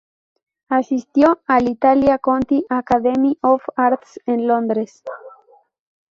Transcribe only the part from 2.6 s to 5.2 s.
Academy of Arts" en Londres.